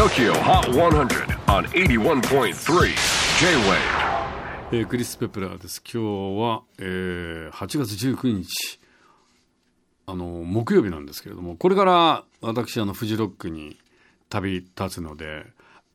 [0.00, 2.54] TOKYO HOT 100 on 81.3
[3.38, 3.76] J-WAVE.
[4.72, 5.82] えークリス・ペプラーです。
[5.82, 8.80] 今日は、えー8月19日
[10.06, 13.76] あの木曜日なんですけれどもこれから私あのフジロックに
[14.30, 15.44] 旅立つので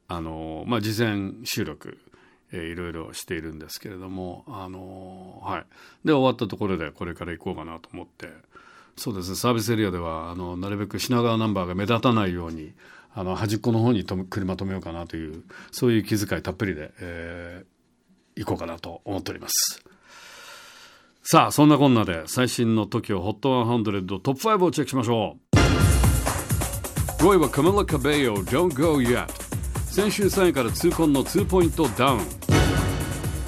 [0.08, 1.98] あの、まあ、事前収録、
[2.52, 5.66] えーいろいろしているんですけれどもあの、はい、
[6.06, 8.30] で終わったところでこれから行こうかなと思って。
[8.98, 9.36] そうですね。
[9.36, 12.72] サービスエリアではあのなるべく品川ナンバーが目立たないように
[13.16, 17.76] あの端っこの方に止め車止めようかなというそういう気遣いたっぷりで、えー
[18.36, 19.82] 行こうかなと思っております。
[21.24, 25.56] さあ、そんなこんなで最新の TOKIOHOT100 トップ5をチェックしましょう。
[27.24, 29.28] 5位はカメラ・カベヨ Don't Go Yet
[29.86, 32.20] 先週3位から痛恨の2ポイントダウン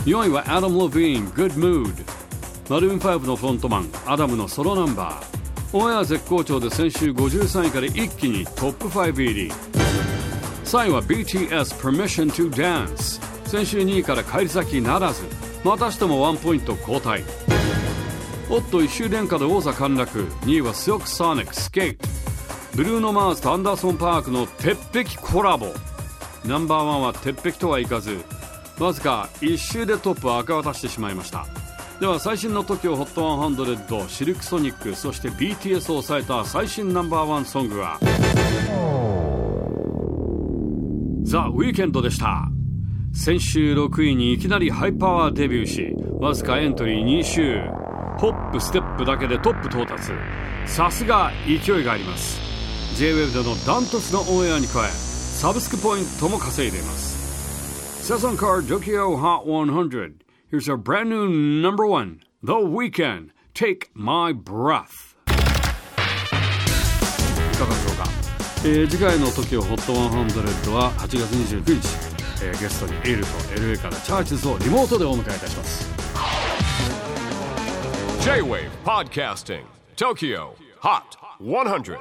[0.06, 1.94] 4位はアダム・ロビーン Good Mood
[2.70, 9.52] マルーン5のフロントマンアダムのソロナンバーオンエア絶好調で先週53位から一気にトップ5入り。
[10.64, 15.24] 3位は BTS Permission to Dance 先週2位から返り咲きならず。
[15.64, 17.24] またしてもワンポイント後退
[18.50, 20.24] おっと1周連下で王座陥落。
[20.46, 22.08] 2位はスヨクソニックスケート
[22.76, 25.74] ブルーノ・マーズとアンダーソン・パークの鉄壁コラボ。
[26.46, 28.24] ナンバーワンは鉄壁とはいかず。
[28.80, 31.46] わずか1周でトップを明け渡してしまいました。
[32.00, 38.00] では最新の TOKIOHOT100 シルクソニックそして BTS を抑えた最新ナンバーワンソングは
[41.28, 42.48] ザ・ウィーケンドでした。
[43.14, 47.60] 先週6位にいきなりハイパワーデビューしわずかエントリー2周。
[48.18, 50.14] ホップステップだけでトップ到達。
[50.66, 52.40] さすが勢いがあります。
[52.96, 58.08] JWAVE でのダントツのオンエアに加えサブスクポイントも稼いでいます。
[58.08, 65.32] セゾンカー Tokyo Hot 100 Here's our brand new number one The Weekend Take My Breath い
[67.58, 68.06] かがでしょうか、
[68.64, 71.74] えー次回の TOKIOHOT100 は8月29日、
[72.46, 75.86] えーゲストにエールと LA からチャーチズをリモートでお迎えいたします
[78.24, 79.66] J-WAVE PODCASTING
[79.98, 82.00] TOKYO HOT 100